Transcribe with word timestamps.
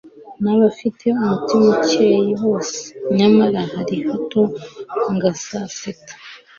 n'abafite 0.43 1.03
umutima 1.17 1.67
ukeye 1.77 2.31
bose.nyamara 2.41 3.61
hari 3.73 3.97
hato 4.07 4.41
ngasitara 5.13 6.13